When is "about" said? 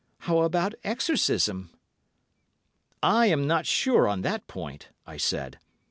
0.41-0.73